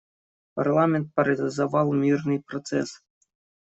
Парламент 0.55 1.11
парализовал 1.13 1.91
мирный 1.93 2.41
процесс. 2.41 3.03